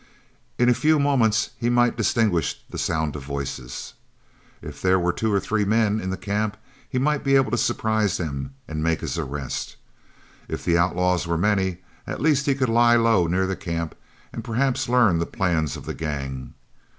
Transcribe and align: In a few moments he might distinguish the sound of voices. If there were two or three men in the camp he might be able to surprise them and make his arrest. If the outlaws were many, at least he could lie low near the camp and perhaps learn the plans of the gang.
In 0.57 0.67
a 0.67 0.73
few 0.73 0.97
moments 0.97 1.51
he 1.59 1.69
might 1.69 1.95
distinguish 1.95 2.59
the 2.67 2.79
sound 2.79 3.15
of 3.15 3.21
voices. 3.23 3.93
If 4.59 4.81
there 4.81 4.97
were 4.97 5.13
two 5.13 5.31
or 5.31 5.39
three 5.39 5.63
men 5.63 5.99
in 5.99 6.09
the 6.09 6.17
camp 6.17 6.57
he 6.89 6.97
might 6.97 7.23
be 7.23 7.35
able 7.35 7.51
to 7.51 7.57
surprise 7.59 8.17
them 8.17 8.55
and 8.67 8.81
make 8.83 9.01
his 9.01 9.19
arrest. 9.19 9.75
If 10.47 10.65
the 10.65 10.75
outlaws 10.75 11.27
were 11.27 11.37
many, 11.37 11.83
at 12.07 12.19
least 12.19 12.47
he 12.47 12.55
could 12.55 12.67
lie 12.67 12.95
low 12.95 13.27
near 13.27 13.45
the 13.45 13.55
camp 13.55 13.93
and 14.33 14.43
perhaps 14.43 14.89
learn 14.89 15.19
the 15.19 15.27
plans 15.27 15.77
of 15.77 15.85
the 15.85 15.93
gang. 15.93 16.55